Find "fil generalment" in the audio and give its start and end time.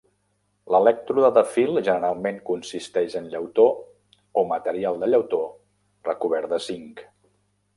1.57-2.39